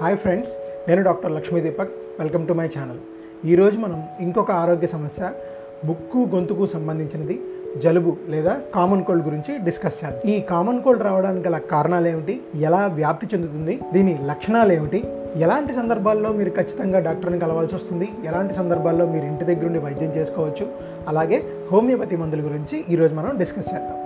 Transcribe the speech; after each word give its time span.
Hi 0.00 0.16
friends 0.22 0.50
నేను 0.86 1.02
doctor 1.06 1.32
Lakshmi 1.34 1.58
Deepak 1.66 1.92
welcome 2.18 2.42
to 2.48 2.54
my 2.58 2.66
channel 2.74 2.98
ఈరోజు 3.52 3.76
మనం 3.84 4.00
ఇంకొక 4.24 4.50
ఆరోగ్య 4.62 4.88
సమస్య 4.94 5.28
ముక్కు 5.88 6.20
గొంతుకు 6.34 6.64
సంబంధించినది 6.72 7.36
జలుబు 7.84 8.12
లేదా 8.32 8.52
కామన్ 8.74 9.04
కోల్డ్ 9.06 9.24
గురించి 9.28 9.52
డిస్కస్ 9.66 9.98
చేద్దాం. 10.00 10.22
ఈ 10.32 10.34
కామన్ 10.52 10.80
కోల్డ్ 10.84 11.04
రావడానికి 11.08 11.44
గల 11.48 11.58
కారణాలు 11.72 12.08
ఏమిటి? 12.12 12.34
ఎలా 12.68 12.82
వ్యాప్తి 13.00 13.28
చెందుతుంది? 13.32 13.76
దీని 13.94 14.14
లక్షణాలు 14.30 14.72
ఏమిటి? 14.78 15.00
ఎలాంటి 15.46 15.74
సందర్భాల్లో 15.80 16.32
మీరు 16.40 16.52
ఖచ్చితంగా 16.58 17.00
డాక్టర్ని 17.08 17.40
కలవాల్సి 17.44 17.76
వస్తుంది? 17.78 18.08
ఎలాంటి 18.30 18.56
సందర్భాల్లో 18.60 19.06
మీరు 19.14 19.26
ఇంటి 19.32 19.46
దగ్గరుండి 19.52 19.82
వైద్యం 19.86 20.12
చేసుకోవచ్చు? 20.18 20.66
అలాగే 21.12 21.40
హోమియోపతి 21.72 22.18
మందుల 22.24 22.42
గురించి 22.48 22.78
ఈరోజు 22.94 23.16
మనం 23.20 23.32
డిస్కస్ 23.44 23.72
చేద్దాం. 23.74 23.98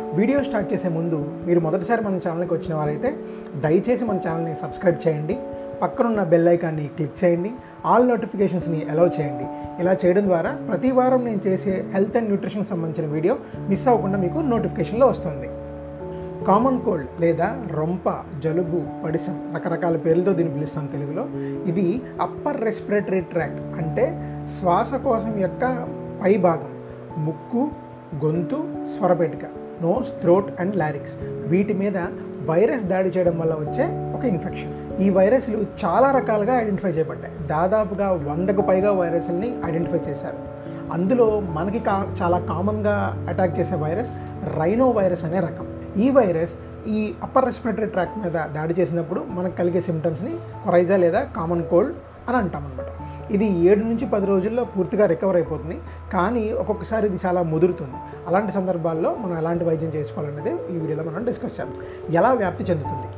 వీడియో 0.00 0.42
స్టార్ట్ 0.42 0.72
చేసే 0.72 0.88
ముందు 0.88 1.18
మీరు 1.46 1.60
మొదటిసారి 1.60 2.04
మన 2.04 2.20
ఛానల్కి 2.28 2.54
వచ్చిన 2.54 2.74
వారైతే 2.74 3.16
దయచేసి 3.56 4.04
మన 4.04 4.16
ఛానల్ని 4.16 4.56
సబ్స్క్రైబ్ 4.56 5.08
చేయండి. 5.08 5.38
పక్కనున్న 5.82 6.22
బెల్ 6.22 6.48
ఐకాన్ని 6.48 6.86
క్లిక్ 6.86 7.24
చేయండి. 7.24 7.50
ఆల్ 7.86 8.08
నోటిఫికేషన్స్ని 8.08 8.86
అలౌ 8.90 9.06
చేయండి. 9.06 9.44
ఇలా 9.82 9.96
చేయడం 10.04 10.24
ద్వారా 10.24 10.50
ప్రతి 10.50 10.90
వారం 10.90 11.24
నేను 11.24 11.40
చేసే 11.46 11.84
హెల్త్ 11.94 12.16
అండ్ 12.16 12.28
న్యూట్రిషన్ 12.28 12.64
సంబంధించిన 12.64 13.12
వీడియో 13.12 13.36
మిస్ 13.68 13.88
అవ్వకుండా 13.88 14.18
మీకు 14.18 14.38
నోటిఫికేషన్లో 14.38 15.06
వస్తుంది. 15.06 15.48
కామన్ 16.46 16.80
కోల్డ్ 16.80 17.20
లేదా 17.20 17.62
రొంప 17.70 18.14
జలుబు 18.44 18.82
పడిసం 19.04 19.52
రకరకాల 19.56 19.96
పేర్లతో 19.96 20.32
దీన్ని 20.32 20.54
పిలుస్తాం 20.54 20.86
తెలుగులో. 20.86 21.26
ఇది 21.66 22.02
అప్పర్ 22.20 22.64
రెస్పిరేటరీ 22.64 23.20
ట్రాక్ట్ 23.20 23.82
అంటే 23.82 24.04
శ్వాసకోశం 24.60 25.38
యొక్క 25.38 25.88
పై 26.22 26.36
భాగం 26.36 26.72
ముక్కు 27.24 27.70
గొంతు 28.24 28.64
స్వరపేటిక. 28.94 29.63
Nose 29.82 30.20
throat 30.20 30.60
and 30.60 30.76
larynx. 30.76 31.12
వీటి 31.22 31.72
మీద 31.72 31.98
వైరస్ 32.46 32.84
దాడి 32.84 33.08
చేయడం 33.08 33.38
వల్ల 33.38 33.54
వచ్చే 33.54 34.12
ఒక 34.18 34.24
ఇన్ఫెక్షన్. 34.24 35.00
ఈ 35.00 35.10
వైరస్లు 35.10 35.58
చాలా 35.84 36.10
రకాలుగా 36.10 36.60
ఐడెంటిఫై 36.60 36.88
చేయబడ్డాయి. 36.88 37.46
దాదాపుగా 37.46 38.10
వందకు 38.12 38.62
పైగా 38.62 38.92
వైరస్ని 38.92 39.58
ఐడెంటిఫై 39.64 40.10
చేశారు. 40.10 40.36
అందులో 40.92 41.40
మనకి 41.40 41.78
కా 41.78 42.16
చాలా 42.22 42.38
కామన్గా 42.38 43.26
అటాక్ 43.28 43.58
చేసే 43.58 43.74
వైరస్ 43.74 44.08
రైనో 44.58 44.90
వైరస్ 44.90 45.24
అనే 45.24 45.40
రకం. 45.40 45.66
ఈ 45.96 46.10
వైరస్ 46.10 46.54
ఈ 46.88 47.14
అప్పర్ 47.22 47.44
రెస్పిరేటరీ 47.44 47.86
ట్రాక్ 47.86 48.18
మీద 48.24 48.32
దాడి 48.32 48.74
చేసినప్పుడు 48.80 49.24
మనకు 49.28 49.56
కలిగే 49.56 49.80
సిమ్టమ్స్ని 49.80 50.34
కొరైజా 50.64 50.96
లేదా 50.96 51.22
కామన్ 51.36 51.64
కోల్డ్ 51.64 51.94
అని 52.28 52.36
అంటాం 52.36 52.64
అనమాట 52.66 52.90
ఇది 53.34 53.46
ఏడు 53.68 53.82
నుంచి 53.88 54.06
పది 54.06 54.26
రోజుల్లో 54.26 54.62
పూర్తిగా 54.64 55.04
రికవర్ 55.06 55.36
అయిపోతుంది. 55.36 55.76
కానీ 56.12 56.52
ఒక్కొక్కసారి 56.52 57.06
ఇది 57.10 57.18
చాలా 57.26 57.42
ముదురుతుంది. 57.42 57.98
అలాంటి 58.28 58.52
సందర్భాల్లో 58.52 59.10
మనం 59.22 59.38
ఎలాంటి 59.38 59.64
వైద్యం 59.64 59.92
చేసుకోవాలనేది 59.96 60.52
ఈ 60.74 60.78
వీడియోలో 60.78 61.04
మనం 61.10 61.24
డిస్కస్ 61.24 61.56
చేద్దాం. 61.60 61.78
ఎలా 62.20 62.32
వ్యాప్తి 62.32 62.64
చెందుతుంది? 62.70 63.08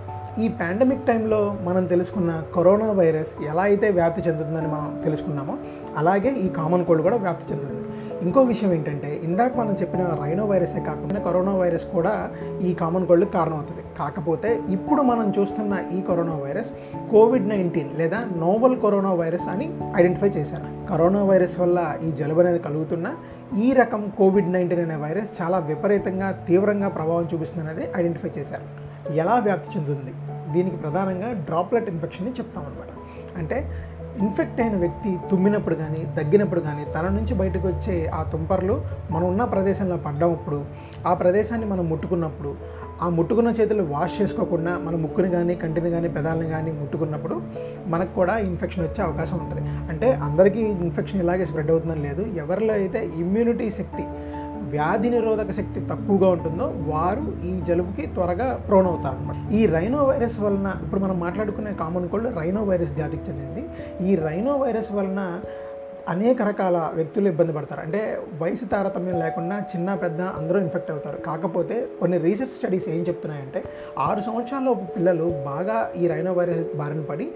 ఈ 0.44 0.48
పాండమిక్ 0.60 1.04
టైంలో 1.06 1.40
మనం 1.62 1.84
తెలుసుకున్న 1.84 2.30
కరోనా 2.56 2.88
వైరస్ 2.92 3.32
ఎలా 3.50 3.62
అయితే 3.62 3.90
వ్యాప్తి 3.90 4.22
చెందుతుందని 4.28 4.68
మనం 4.74 4.88
తెలుసుకున్నామో 5.04 5.54
అలాగే 5.96 6.30
ఈ 6.44 6.48
కామన్ 6.48 6.84
కోల్డ్ 6.84 7.02
కూడా 7.02 7.16
వ్యాప్తి 7.16 7.46
చెందుతుంది. 7.52 7.84
ఇంకో 8.22 8.42
విషయం 8.42 8.72
ఏంటంటే 8.72 9.20
ఇందాక 9.24 9.56
మనం 9.56 9.72
చెప్పిన 9.72 10.04
రైనో 10.04 10.44
వైరసే 10.44 10.80
కాకుండా 10.80 11.20
కరోనా 11.20 11.54
వైరస్ 11.54 11.84
కూడా 11.84 12.30
ఈ 12.62 12.74
కామన్ 12.74 13.06
కోల్డ్కి 13.06 13.32
కారణమవుతుంది. 13.32 13.82
కాకపోతే 13.98 14.60
ఇప్పుడు 14.68 15.02
మనం 15.02 15.32
చూస్తున్న 15.38 15.78
ఈ 15.98 16.02
కరోనా 16.02 16.34
వైరస్ 16.34 16.72
కోవిడ్ 17.10 17.48
నైన్టీన్ 17.48 17.98
లేదా 17.98 18.24
నోవల్ 18.36 18.82
కరోనా 18.82 19.12
వైరస్ 19.12 19.48
అని 19.48 19.80
ఐడెంటిఫై 19.96 20.28
చేశారు. 20.28 20.88
కరోనా 20.88 21.24
వైరస్ 21.24 21.60
వల్ల 21.60 21.96
ఈ 22.08 22.10
జలుబు 22.10 22.40
అనేది 22.40 22.58
కలుగుతున్న 22.58 23.14
ఈ 23.58 23.72
రకం 23.72 24.12
కోవిడ్ 24.18 24.52
నైన్టీన్ 24.52 24.80
అనే 24.80 24.96
వైరస్ 24.96 25.42
చాలా 25.42 25.58
విపరీతంగా 25.58 26.30
తీవ్రంగా 26.30 26.88
ప్రభావం 26.88 27.28
చూపిస్తుందనేది 27.34 27.88
ఐడెంటిఫై 27.96 28.30
చేశారు. 28.38 28.62
ఎలా 29.12 29.34
వ్యాప్తి 29.38 29.78
చెందుతుంది? 29.78 30.14
దీనికి 30.52 30.76
ప్రధానంగా 30.76 31.32
డ్రాప్లెట్ 31.32 31.90
ఇన్ఫెక్షన్ 31.90 32.28
చెప్తామన్నమాట. 32.28 32.88
అంటే 33.38 33.70
ఇన్ఫెక్ట్ 34.18 34.60
అయిన 34.60 34.76
వ్యక్తి 34.76 35.10
తుమ్మినప్పుడు 35.30 35.74
కానీ 35.74 36.00
దగ్గినప్పుడు 36.18 36.60
కానీ 36.60 36.84
తన 36.94 37.08
నుంచి 37.08 37.34
బయటకు 37.34 37.66
వచ్చే 37.68 38.06
ఆ 38.14 38.22
తుంపర్లు 38.22 38.82
మనం 39.10 39.26
ఉన్న 39.28 39.44
ప్రదేశంలో 39.44 39.96
పడ్డప్పుడు 39.96 40.64
ఆ 41.06 41.14
ప్రదేశాన్ని 41.14 41.66
మనం 41.66 41.88
ముట్టుకున్నప్పుడు 41.88 42.52
ఆ 43.02 43.08
ముట్టుకున్న 43.08 43.48
చేతులు 43.48 43.82
వాష్ 43.82 44.20
చేసుకోకుండా 44.20 44.78
మన 44.78 44.94
ముక్కుని 44.96 45.30
కానీ 45.30 45.54
కంటిని 45.54 45.90
కానీ 45.90 46.08
పెదాలని 46.08 46.48
కానీ 46.48 46.72
ముట్టుకున్నప్పుడు 46.72 47.36
మనకు 47.86 48.14
కూడా 48.14 48.38
ఇన్ఫెక్షన్ 48.38 48.84
వచ్చే 48.84 49.04
అవకాశం 49.04 49.36
ఉంటుంది. 49.38 49.62
అంటే 49.90 50.12
అందరికీ 50.12 50.60
ఇన్ఫెక్షన్ 50.60 51.20
ఇలాగే 51.20 51.44
స్ప్రెడ్ 51.44 51.70
అవుతుందని 51.70 52.02
లేదు. 52.02 52.22
ఎవరిలో 52.44 52.72
అయితే 52.72 53.10
ఇమ్యూనిటీ 53.18 53.70
శక్తి 53.70 54.04
వ్యాధి 54.72 55.08
నిరోధక 55.14 55.50
శక్తి 55.58 55.80
తక్కువగా 55.90 56.28
ఉంటుందో 56.36 56.66
వారు 56.92 57.24
ఈ 57.50 57.52
జలుబుకి 57.68 58.04
త్వరగా 58.16 58.48
ప్రోన్ 58.68 58.88
అవుతారు 58.92 59.16
అనమాట 59.16 59.36
ఈ 59.58 59.60
రైనో 59.74 60.00
వైరస్ 60.10 60.38
వలన 60.44 60.68
ఇప్పుడు 60.84 61.00
మనం 61.04 61.16
మాట్లాడుకునే 61.26 61.72
కామన్ 61.82 62.08
కోల్డ్ 62.12 62.28
రైనో 62.40 62.62
వైరస్ 62.70 62.92
జాతికి 63.00 63.24
చెందింది. 63.28 63.62
ఈ 64.08 64.14
రైనో 64.26 64.54
వైరస్ 64.64 64.90
వలన 64.98 65.22
అనేక 66.14 66.38
రకాల 66.48 66.76
వ్యక్తులు 66.98 67.28
ఇబ్బంది 67.32 67.52
పడతారు. 67.56 67.80
అంటే 67.86 68.00
వయసు 68.42 68.64
తారతమ్యం 68.72 69.16
లేకుండా 69.24 69.56
చిన్న 69.72 69.88
పెద్ద 70.02 70.20
అందరూ 70.40 70.58
ఇన్ఫెక్ట్ 70.64 70.90
అవుతారు. 70.94 71.18
కాకపోతే 71.28 71.76
కొన్ని 72.00 72.18
రీసెర్చ్ 72.26 72.54
స్టడీస్ 72.58 72.86
ఏం 72.96 73.00
చెప్తున్నాయంటే 73.08 73.62
ఆరు 74.08 74.20
సంవత్సరాల 74.28 74.74
పిల్లలు 74.96 75.26
బాగా 75.50 75.78
ఈ 76.02 76.06
రైనో 76.14 76.34
వైరస్ 76.40 76.62
బారిన 76.82 77.02
పడి 77.10 77.26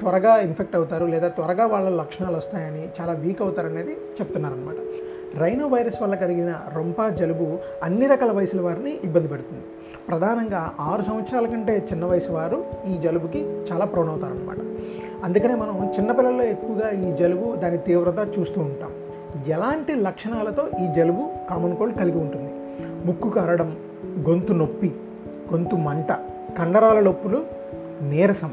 త్వరగా 0.00 0.32
ఇన్ఫెక్ట్ 0.46 0.76
అవుతారు 0.78 1.06
లేదా 1.12 1.28
త్వరగా 1.36 1.64
వాళ్ళ 1.74 1.88
లక్షణాలు 2.00 2.36
వస్తాయని 2.36 2.82
చాలా 2.98 3.12
వీక్ 3.22 3.40
అవుతారనేది 3.46 3.94
చెప్తున్నారనమాట 4.18 4.76
రైనో 5.36 5.66
వైరస్ 5.66 6.02
వల్ల 6.02 6.14
కలిగిన 6.14 6.60
రొంప 6.74 7.08
జలుబు 7.08 7.58
అన్ని 7.82 8.06
రకాల 8.06 8.32
వయసుల 8.32 8.60
వారిని 8.60 9.00
ఇబ్బంది 9.04 9.28
పెడుతుంది. 9.28 9.64
ప్రధానంగా 10.08 10.74
ఆరు 10.80 11.02
సంవత్సరాల 11.02 11.46
కంటే 11.46 11.86
చిన్న 11.92 12.04
వయసు 12.04 12.32
వారు 12.32 12.64
ఈ 12.88 12.98
జలుబుకి 12.98 13.42
చాలా 13.42 13.84
ప్రోన్ 13.84 14.08
అవుతారనమాట 14.08 14.56
అందుకనే 15.24 15.54
మనం 15.54 15.92
చిన్నపిల్లల్లో 15.98 16.44
ఎక్కువగా 16.44 16.90
ఈ 16.90 17.12
జలుబు 17.12 17.54
దాని 17.54 17.78
తీవ్రత 17.78 18.38
చూస్తూ 18.38 18.60
ఉంటాం. 18.60 18.90
ఎలాంటి 19.46 19.94
లక్షణాలతో 19.94 20.68
ఈ 20.84 20.92
జలుబు 20.96 21.30
కామన్ 21.50 21.76
కోల్డ్ 21.76 21.98
కలిగి 21.98 22.18
ఉంటుంది? 22.18 22.52
ముక్కు 23.06 23.28
కారడం 23.28 23.76
గొంతు 24.28 24.52
నొప్పి 24.52 24.94
గొంతు 25.52 25.76
మంట 25.76 26.12
కండరాల 26.58 27.00
నొప్పులు 27.00 27.44
నీరసం 28.02 28.52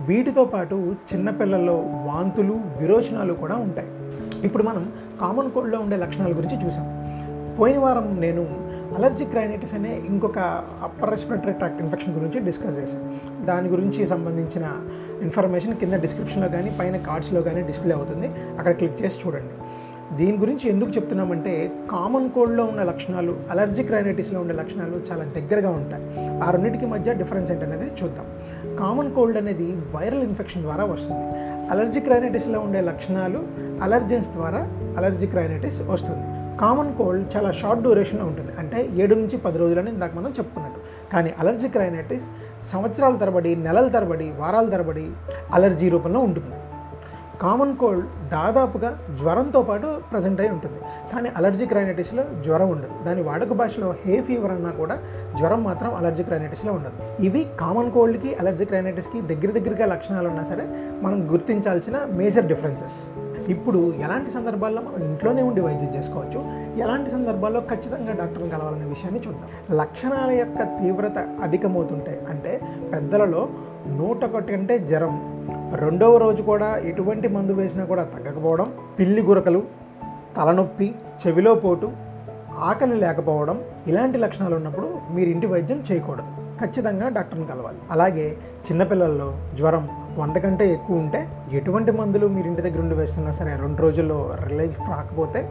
వీటితో 0.00 0.44
పాటు 0.44 0.94
చిన్నపిల్లల్లో 1.14 1.74
వాంతులు 1.76 2.52
విరోచనాలు 2.52 3.32
కూడా 3.32 3.54
ఉంటాయి. 3.54 3.88
ఇప్పుడు 4.46 4.62
మనం 4.62 4.92
కామన్ 5.20 5.50
కోల్డ్లో 5.50 5.78
ఉండే 5.80 5.96
లక్షణాల 5.96 6.32
గురించి 6.32 6.66
చూసాం 6.66 6.86
పోయిన 7.60 7.78
వారం 7.78 8.20
నేను 8.20 8.42
అలర్జిక్ 8.96 9.34
రైనైటిస్ 9.34 9.74
అనే 9.74 10.00
ఇంకొక 10.08 10.38
అప్పర్ 10.82 11.10
రెస్పిరేటరీ 11.10 11.52
ట్రాక్ట్ 11.52 11.82
ఇన్ఫెక్షన్ 11.82 12.14
గురించి 12.14 12.40
డిస్కస్ 12.40 12.78
చేశాను 12.78 13.06
దాని 13.44 13.68
గురించి 13.68 14.06
సంబంధించిన 14.06 14.66
ఇన్ఫర్మేషన్ 15.22 15.76
కింద 15.76 15.92
డిస్క్రిప్షన్లో 15.92 16.48
కానీ 16.48 16.70
పైన 16.78 16.96
కార్డ్స్లో 16.96 17.42
కానీ 17.42 17.62
డిస్ప్లే 17.62 17.94
అవుతుంది. 17.94 18.28
అక్కడ 18.58 18.72
క్లిక్ 18.72 19.02
చేసి 19.02 19.18
చూడండి. 19.26 19.54
దీని 20.16 20.38
గురించి 20.38 20.70
ఎందుకు 20.70 20.90
చెప్తున్నామంటే 20.90 21.72
కామన్ 21.90 22.30
కోల్డ్లో 22.30 22.64
ఉన్న 22.64 22.82
లక్షణాలు 22.82 23.32
అలర్జిక్ 23.50 23.92
రైనైటిస్లో 23.92 24.40
ఉండే 24.40 24.54
లక్షణాలు 24.54 24.96
చాలా 25.12 25.24
దగ్గరగా 25.24 25.70
ఉంటాయి. 25.70 26.04
ఆ 26.42 26.50
రెండింటికి 26.50 26.86
మధ్య 26.86 27.14
డిఫరెన్స్ 27.14 27.52
ఏంటనేది 27.52 27.90
చూద్దాం. 28.02 28.26
కామన్ 28.76 29.14
కోల్డ్ 29.14 29.38
అనేది 29.38 29.68
వైరల్ 29.94 30.22
ఇన్ఫెక్షన్ 30.22 30.62
ద్వారా 30.62 30.84
వస్తుంది. 30.84 31.26
అలర్జిక్ 31.70 32.08
రైనటిస్లో 32.08 32.60
ఉండే 32.60 32.80
లక్షణాలు 32.80 33.46
అలర్జెన్స్ 33.82 34.30
ద్వారా 34.30 34.58
అలర్జిక్ 34.96 35.34
రైనటిస్ 35.34 35.82
వస్తుంది. 35.82 36.26
కామన్ 36.60 36.94
కోల్డ్ 36.94 37.36
చాలా 37.36 37.50
షార్ట్ 37.50 37.82
డ్యూరేషన్లో 37.82 38.26
ఉంటుంది. 38.26 38.52
అంటే 38.58 38.88
ఏడు 38.96 39.14
నుంచి 39.14 39.36
పది 39.36 39.58
రోజులని 39.58 39.90
ఇందాక 39.90 40.14
మనం 40.14 40.30
చెప్పుకున్నట్టు. 40.30 40.80
కానీ 41.12 41.34
అలర్జిక్ 41.38 41.76
రైనటిస్ 41.76 42.30
సంవత్సరాల 42.66 43.16
తరబడి 43.16 43.56
నెలల 43.56 43.88
తరబడి 43.88 44.32
వారాల 44.38 44.68
తరబడి 44.68 45.10
అలర్జీ 45.52 45.88
రూపంలో 45.88 46.20
ఉంటుంది. 46.20 46.56
కామన్ 47.40 47.76
కోల్డ్ 47.76 48.06
దాదాపుగా 48.28 48.98
జ్వరంతో 49.20 49.62
పాటు 49.62 50.00
ప్రజెంట్ 50.12 50.40
అయి 50.40 50.50
ఉంటుంది. 50.50 50.80
కానీ 51.12 51.30
అలర్జిక్ 51.36 51.74
రైనటిస్లో 51.74 52.24
జ్వరం 52.44 52.70
ఉండదు. 52.70 53.04
దాని 53.04 53.22
వాడుక 53.22 53.52
భాషలో 53.52 53.94
హే 54.06 54.20
ఫీవర్ 54.20 54.52
అన్నా 54.52 54.70
కూడా 54.70 54.98
జ్వరం 55.38 55.64
మాత్రం 55.64 55.94
అలర్జిక్ 55.94 56.30
రైనటిస్లో 56.30 56.72
ఉండదు. 56.72 57.22
ఇవి 57.22 57.46
కామన్ 57.60 57.90
కోల్డ్కి 57.90 58.34
అలర్జిక్ 58.34 58.72
రైనటిస్కి 58.72 59.20
దగ్గర 59.20 59.50
దగ్గరగా 59.58 59.86
లక్షణాలు 59.86 60.28
ఉన్నా 60.28 60.42
సరే 60.42 60.62
మనం 61.02 61.32
గుర్తించాల్సిన 61.32 62.06
మేజర్ 62.10 62.46
డిఫరెన్సెస్ 62.46 63.10
ఇప్పుడు 63.50 63.92
ఎలాంటి 63.92 64.30
సందర్భాల్లో 64.30 64.82
మనం 64.82 65.04
ఇంట్లోనే 65.04 65.42
ఉండి 65.42 65.60
వైద్యం 65.60 65.94
చేసుకోవచ్చు? 65.96 66.40
ఎలాంటి 66.80 67.10
సందర్భాల్లో 67.10 67.60
ఖచ్చితంగా 67.60 68.12
డాక్టర్ని 68.12 68.50
కలవాలనే 68.50 68.84
విషయాన్ని 68.84 69.20
చూద్దాం. 69.28 69.78
లక్షణాల 69.78 70.30
యొక్క 70.30 70.62
తీవ్రత 70.62 71.18
అధికమవుతుంటే 71.18 72.26
అంటే 72.30 72.60
పెద్దలలో 72.92 73.48
నూట 73.86 74.24
ఒకటి 74.24 74.52
అంటే 74.52 74.78
జ్వరం 74.78 75.29
రెండవ 75.74 76.16
రోజు 76.16 76.42
కూడా 76.42 76.76
ఎటువంటి 76.76 77.28
మందు 77.28 77.52
వేసినా 77.52 77.84
కూడా 77.84 78.04
తగ్గకపోవడం 78.04 78.66
పిల్లి 78.98 79.22
గురకలు 79.22 79.64
తలనొప్పి 80.36 80.94
చెవిలో 81.22 81.54
పోటు 81.54 81.92
ఆకలి 82.58 82.96
లేకపోవడం 82.96 83.60
ఇలాంటి 83.86 84.18
లక్షణాలు 84.18 84.54
ఉన్నప్పుడు 84.54 84.88
మీరు 85.10 85.30
ఇంటి 85.30 85.46
వైద్యం 85.46 85.82
చేయకూడదు. 85.92 86.30
ఖచ్చితంగా 86.60 87.08
డాక్టర్ని 87.08 87.46
కలవాలి. 87.46 87.78
అలాగే 87.90 88.36
చిన్నపిల్లల్లో 88.66 89.38
జ్వరం 89.54 89.88
వంద 90.18 90.36
కంటే 90.36 90.72
ఎక్కువ 90.72 90.98
ఉంటే 90.98 91.28
ఎటువంటి 91.52 91.92
మందులు 91.92 92.26
మీరు 92.26 92.46
ఇంటి 92.46 92.62
దగ్గర 92.62 92.80
ఉండి 92.80 92.94
వేస్తున్నా 92.94 93.30
సరే 93.30 93.56
రెండు 93.56 93.82
రోజుల్లో 93.82 94.36
రిలీఫ్ 94.46 94.80
రాకపోతే 94.90 95.50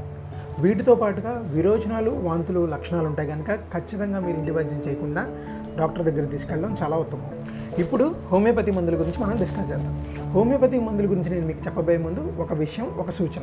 వీటితో 0.59 0.95
పాటుగా 0.95 1.29
విరోచనాలు 1.29 2.09
వాంతులు 2.09 2.65
లక్షణాలు 2.65 3.07
ఉంటాయి 3.07 3.29
కనుక 3.29 3.51
ఖచ్చితంగా 3.51 4.19
మీరు 4.19 4.37
ఇంటి 4.37 4.51
వైద్యం 4.51 4.79
చేయకుండా 4.87 5.27
డాక్టర్ 5.77 6.05
దగ్గర 6.05 6.25
తీసుకెళ్ళడం 6.25 6.77
చాలా 6.83 6.97
ఉత్తమం. 6.97 7.29
ఇప్పుడు 7.77 8.15
హోమియోపతి 8.31 8.71
మందుల 8.71 8.95
గురించి 8.95 9.23
మనం 9.23 9.37
డిస్కస్ 9.37 9.71
చేద్దాం. 9.71 10.05
హోమియోపతి 10.31 10.79
మందుల 10.79 11.05
గురించి 11.05 11.29
నేను 11.29 11.47
మీకు 11.47 11.59
చెప్పబోయే 11.65 11.97
ముందు 11.97 12.33
ఒక 12.39 12.53
విషయం 12.53 12.85
ఒక 12.97 13.09
సూచన. 13.09 13.41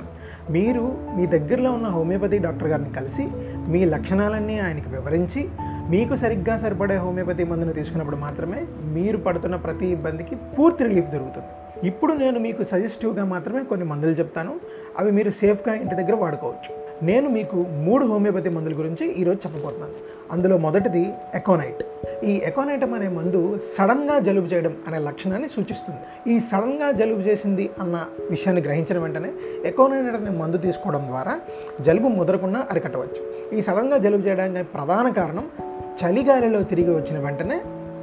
మీరు 0.51 0.99
మీ 1.17 1.27
దగ్గరలో 1.27 1.73
ఉన్న 1.73 1.87
హోమియోపతి 1.87 2.39
డాక్టర్ 2.39 2.69
గారిని 2.69 2.91
కలిసి 2.91 3.29
మీ 3.69 3.85
లక్షణాలన్నీ 3.85 4.59
ఆయనకి 4.59 4.89
వివరించి 4.89 5.49
మీకు 5.91 6.17
సరిగ్గా 6.17 6.57
సరిపడే 6.57 6.97
హోమియోపతి 6.97 7.45
మందును 7.45 7.73
తీసుకున్నప్పుడు 7.73 8.17
మాత్రమే 8.17 8.67
మీరు 8.85 9.17
పడుతున్న 9.17 9.57
ప్రతి 9.57 9.87
ఇబ్బందికి 9.87 10.35
పూర్తి 10.35 10.85
రిలీఫ్ 10.85 11.11
దొరుకుతుంది. 11.11 11.47
ఇప్పుడు 11.89 12.13
నేను 12.13 12.41
మీకు 12.41 12.63
సజెస్టివ్గా 12.63 13.25
మాత్రమే 13.25 13.63
కొన్ని 13.63 13.87
మందులు 13.87 14.13
చెప్తాను. 14.13 14.61
అవి 14.99 15.11
మీరు 15.11 15.31
సేఫ్గా 15.31 15.75
ఇంటి 15.75 15.95
దగ్గర 15.95 16.15
వాడుకోవచ్చు. 16.15 16.86
నేను 17.03 17.29
మీకు 17.29 17.57
మూడు 17.57 18.05
హోమియోపతి 18.05 18.49
మందుల 18.49 18.79
గురించి 18.79 19.13
ఈరోజు 19.13 19.39
చెప్పబోతున్నాను. 19.47 19.93
అందులో 20.33 20.57
మొదటిది 20.57 21.13
ఎకోనైట్. 21.35 21.85
ఈ 22.25 22.43
ఎకోనైటం 22.45 22.95
అనే 22.95 23.09
మందు 23.09 23.59
సడన్గా 23.59 24.19
జలుబు 24.19 24.47
చేయడం 24.47 24.77
అనే 24.89 24.99
లక్షణాన్ని 24.99 25.49
సూచిస్తుంది. 25.49 26.33
ఈ 26.35 26.41
సడన్గా 26.41 26.91
జలుబు 26.91 27.21
చేసింది 27.21 27.71
అన్న 27.81 28.07
విషయాన్ని 28.31 28.63
గ్రహించిన 28.63 28.99
వెంటనే 28.99 29.31
ఎకోనైట్ 29.65 30.17
అనే 30.17 30.31
మందు 30.31 30.57
తీసుకోవడం 30.57 31.07
ద్వారా 31.07 31.41
జలుబు 31.81 32.09
ముదరకుండా 32.09 32.67
అరికట్టవచ్చు. 32.71 33.53
ఈ 33.59 33.63
సడన్గా 33.63 33.99
జలుబు 33.99 34.27
చేయడానికి 34.27 34.65
ప్రధాన 34.65 35.13
కారణం 35.13 35.51
చలిగాలిలో 36.05 36.63
తిరిగి 36.63 36.91
వచ్చిన 36.91 37.19
వెంటనే 37.19 37.61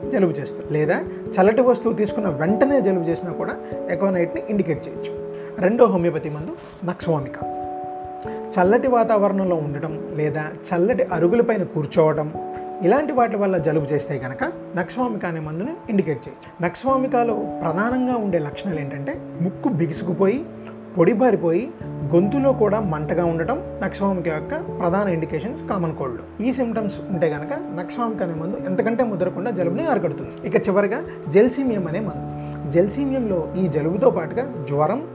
జలుబు 0.10 0.32
చేస్తుంది. 0.32 0.74
లేదా 0.74 1.04
చల్లటి 1.42 1.62
వస్తువు 1.62 1.94
తీసుకున్న 1.94 2.30
వెంటనే 2.30 2.82
జలుబు 2.82 3.06
చేసినా 3.06 3.32
కూడా 3.32 3.58
ఎకోనైట్ని 3.90 4.44
ఇండికేట్ 4.50 4.88
చేయొచ్చు. 4.88 5.34
రెండో 5.60 5.86
హోమియోపతి 5.86 6.30
మందు 6.30 6.86
నక్స్వామిక. 6.86 7.53
చల్లటి 8.60 8.88
వాతావరణంలో 8.88 9.56
ఉండటం 9.56 10.08
లేదా 10.16 10.44
చల్లటి 10.70 11.04
అరుగులపైన 11.04 11.64
కూర్చోవడం 11.64 12.34
ఇలాంటి 12.84 13.14
వాటి 13.14 13.36
వల్ల 13.36 13.58
జలుబు 13.58 13.86
చేస్తే 13.86 14.18
కనుక 14.18 14.44
నక్స్వామిక 14.76 15.26
అనే 15.26 15.40
మందును 15.40 15.74
ఇండికేట్ 15.90 16.18
చేయొచ్చు. 16.18 16.66
నక్స్వామికాలో 16.66 17.34
ప్రధానంగా 17.34 18.16
ఉండే 18.16 18.40
లక్షణాలు 18.40 18.80
ఏంటంటే 18.80 19.22
ముక్కు 19.42 19.70
బిగుసుకుపోయి 19.70 20.46
పొడిబారిపోయి 20.98 21.72
గొంతులో 21.86 22.54
కూడా 22.54 22.80
మంటగా 22.80 23.26
ఉండటం 23.26 23.62
నక్స్వామిక 23.84 24.28
యొక్క 24.28 24.80
ప్రధాన 24.80 25.08
ఇండికేషన్స్ 25.08 25.64
కామన్ 25.64 25.96
కోల్డ్ 25.96 26.42
ఈ 26.42 26.54
సిమ్టమ్స్ 26.54 26.96
ఉంటే 27.10 27.30
కనుక 27.30 27.80
నక్స్వామిక 27.80 28.24
అనే 28.24 28.34
మందు 28.34 28.58
ఎంతకంటే 28.58 29.04
ముదరకుండా 29.04 29.52
జలుబుని 29.52 29.88
అరగడుతుంది 29.88 30.48
ఇక 30.48 30.68
చివరిగా 30.68 31.02
జెల్సీమియం 31.30 31.88
అనే 31.88 32.00
మందు. 32.00 32.72
జెల్సీమియంలో 32.72 33.48
ఈ 33.58 33.68
జలుబుతో 33.68 34.10
పాటుగా 34.10 34.66
జ్వరం 34.70 35.08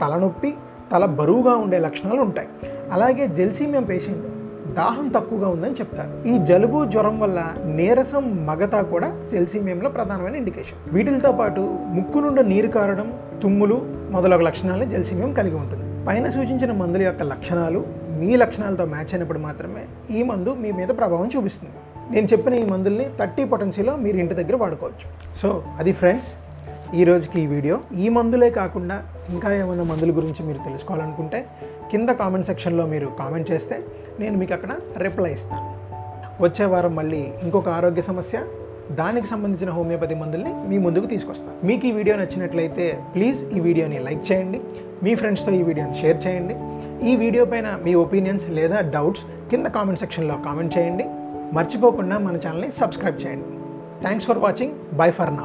తలనొప్పి 0.00 0.54
తల 0.92 1.04
బరువుగా 1.04 1.54
ఉండే 1.56 1.78
లక్షణాలు 1.78 2.20
ఉంటాయి. 2.20 2.48
అలాగే 2.92 3.28
జెల్సీమియం 3.28 3.82
పేషెంట్ 3.82 4.26
దాహం 4.74 5.08
తక్కువగా 5.08 5.48
ఉందని 5.48 5.70
చెప్తారు. 5.70 6.28
ఈ 6.28 6.46
జలుబు 6.46 6.84
జ్వరం 6.84 7.20
వల్ల 7.20 7.54
నీరసం 7.64 8.46
మగత 8.46 8.74
కూడా 8.80 9.26
జెల్సీమియంలో 9.32 9.90
ప్రధానమైన 9.90 10.36
ఇండికేషన్. 10.36 10.94
వీటితో 10.94 11.32
పాటు 11.32 11.60
ముక్కు 11.82 12.18
నుండి 12.18 12.42
నీరు 12.42 12.68
కారడం 12.68 13.12
తుమ్ములు 13.42 13.86
మొదలగు 14.10 14.42
లక్షణాలను 14.42 14.84
జెల్సీమియం 14.84 15.32
కలిగి 15.32 15.54
ఉంటుంది. 15.54 16.06
పైన 16.06 16.28
సూచించిన 16.28 16.72
మందుల 16.72 17.02
యొక్క 17.02 17.22
లక్షణాలు 17.22 17.84
మీ 18.18 18.36
లక్షణాలతో 18.36 18.84
మ్యాచ్ 18.84 19.12
అయినప్పుడు 19.12 19.38
మాత్రమే 19.38 20.14
ఈ 20.16 20.22
మందు 20.22 20.54
మీ 20.54 20.72
మీద 20.72 20.88
ప్రభావం 20.88 21.30
చూపిస్తుంది. 21.36 21.74
నేను 22.14 22.26
చెప్పిన 22.26 22.54
ఈ 22.54 22.64
మందుల్ని 22.64 23.06
థర్టీ 23.18 23.44
పొటెన్సీలో 23.44 23.96
మీరు 23.96 24.16
ఇంటి 24.16 24.34
దగ్గర 24.34 24.56
వాడుకోవచ్చు. 24.56 25.36
సో 25.38 25.62
అది 25.78 25.92
ఫ్రెండ్స్ 25.92 26.32
ఈ 26.94 27.04
రోజుకి 27.04 27.40
ఈ 27.40 27.46
వీడియో. 27.46 27.80
ఈ 27.98 28.08
మందులే 28.08 28.50
కాకుండా 28.50 29.02
ఇంకా 29.30 29.54
ఏమైనా 29.54 29.82
మందుల 29.82 30.16
గురించి 30.16 30.46
మీరు 30.46 30.58
తెలుసుకోవాలనుకుంటే 30.58 31.46
కింద 31.92 32.10
కామెంట్ 32.22 32.46
సెక్షన్లో 32.50 32.84
మీరు 32.92 33.08
కామెంట్ 33.20 33.48
చేస్తే 33.52 33.76
నేను 34.20 34.36
మీకు 34.40 34.54
అక్కడ 34.56 34.72
రిప్లై 35.04 35.30
ఇస్తాను. 35.38 35.64
వచ్చే 36.44 36.66
వారం 36.72 36.92
మళ్ళీ 36.98 37.22
ఇంకొక 37.44 37.68
ఆరోగ్య 37.78 38.02
సమస్య 38.10 38.38
దానికి 39.00 39.26
సంబంధించిన 39.32 39.70
హోమియోపతి 39.76 40.14
మందుల్ని 40.22 40.52
మీ 40.70 40.76
ముందుకు 40.86 41.06
తీసుకొస్తాను. 41.12 41.56
మీకు 41.68 41.86
ఈ 41.90 41.92
వీడియో 41.98 42.14
నచ్చినట్లయితే 42.20 42.86
ప్లీజ్ 43.14 43.40
ఈ 43.56 43.60
వీడియోని 43.66 43.98
లైక్ 44.06 44.24
చేయండి 44.30 44.60
మీ 45.04 45.12
ఫ్రెండ్స్తో 45.20 45.52
ఈ 45.60 45.62
వీడియోని 45.68 45.94
షేర్ 46.02 46.18
చేయండి. 46.24 46.56
ఈ 47.10 47.12
వీడియో 47.22 47.44
పైన 47.52 47.68
మీ 47.84 47.94
ఒపీనియన్స్ 48.04 48.46
లేదా 48.58 48.80
డౌట్స్ 48.96 49.24
కింద 49.52 49.66
కామెంట్ 49.76 50.02
సెక్షన్లో 50.04 50.36
కామెంట్ 50.48 50.74
చేయండి. 50.78 51.06
మర్చిపోకుండా 51.58 52.18
మన 52.26 52.36
ఛానల్ని 52.46 52.70
సబ్స్క్రైబ్ 52.80 53.20
చేయండి. 53.24 53.48
Thanks 54.04 54.28
for 54.30 54.42
watching 54.46 54.74
bye 55.00 55.10
for 55.20 55.34
నా 55.38 55.44